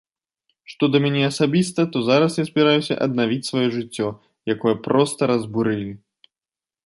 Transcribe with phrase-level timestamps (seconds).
[0.71, 4.07] Што да мяне асабіста, то зараз я збіраюся аднавіць сваё жыццё,
[4.55, 5.91] якое проста разбурылі.